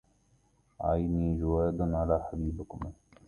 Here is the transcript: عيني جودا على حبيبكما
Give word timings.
عيني 0.81 1.37
جودا 1.41 1.97
على 1.97 2.21
حبيبكما 2.31 2.91